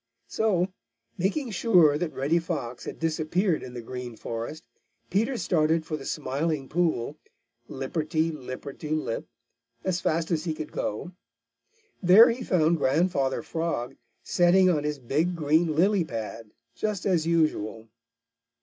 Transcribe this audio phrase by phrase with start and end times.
[0.25, 0.73] So,
[1.15, 4.63] making sure that Reddy Fox had disappeared in the Green Forest,
[5.11, 7.19] Peter started for the Smiling Pool,
[7.69, 9.27] lipperty lipperty lip,
[9.83, 11.11] as fast as he could go.
[12.01, 17.87] There he found Grandfather Frog setting on his big green lily pad, just as usual.